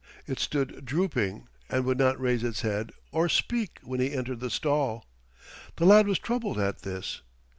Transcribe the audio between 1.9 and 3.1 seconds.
not raise its head